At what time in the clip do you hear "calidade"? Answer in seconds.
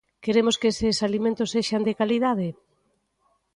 1.99-2.47